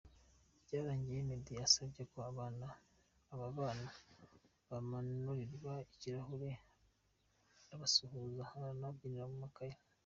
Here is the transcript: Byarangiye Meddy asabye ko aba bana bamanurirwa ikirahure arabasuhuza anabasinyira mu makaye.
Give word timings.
Byarangiye 0.63 1.21
Meddy 1.29 1.53
asabye 1.65 2.01
ko 2.11 2.17
aba 3.33 3.45
bana 3.57 3.89
bamanurirwa 4.69 5.73
ikirahure 5.93 6.49
arabasuhuza 7.65 8.43
anabasinyira 8.55 9.25
mu 9.31 9.37
makaye. 9.43 9.75